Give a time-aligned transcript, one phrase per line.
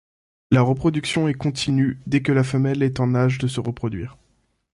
[0.49, 4.17] La reproduction est continue dès que la femelle est en âge de se reproduire.